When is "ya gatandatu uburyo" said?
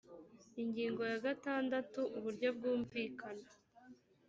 1.11-2.49